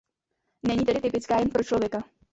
Není 0.67 0.85
tedy 0.85 1.01
typická 1.01 1.39
jen 1.39 1.49
pro 1.49 1.63
člověka. 1.63 1.97